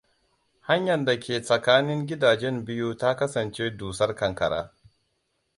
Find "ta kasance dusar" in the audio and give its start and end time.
2.97-4.15